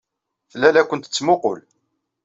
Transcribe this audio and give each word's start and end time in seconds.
Tella 0.51 0.69
la 0.71 0.83
kent-tettmuqqul. 0.89 1.59